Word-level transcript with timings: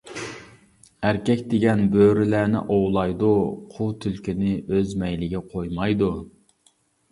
ئەركەك 1.09 1.43
دېگەن 1.51 1.83
بۆرىلەرنى 1.97 2.63
ئوۋلايدۇ، 2.77 3.31
قۇۋ 3.75 3.89
تۈلكىنى 4.07 4.57
ئۆز 4.73 4.99
مەيلىگە 5.05 5.45
قويمايدۇ. 5.55 6.13